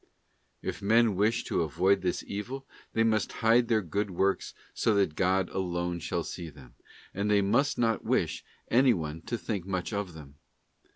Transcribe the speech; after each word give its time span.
* 0.35 0.61
If 0.71 0.81
men 0.81 1.15
wish 1.15 1.43
to 1.43 1.61
avoid 1.61 2.01
this 2.01 2.23
evil 2.25 2.65
they 2.93 3.03
must 3.03 3.33
hide 3.33 3.67
their 3.67 3.83
good 3.83 4.09
works 4.09 4.55
so 4.73 4.95
that 4.95 5.13
God 5.13 5.47
alone. 5.51 5.99
shall 5.99 6.23
see 6.23 6.49
them, 6.49 6.73
and 7.13 7.29
they 7.29 7.43
must 7.43 7.77
not 7.77 8.03
wish 8.03 8.43
any 8.71 8.95
one 8.95 9.21
to 9.27 9.37
think 9.37 9.67
much 9.67 9.93
of 9.93 10.15
them. 10.15 10.39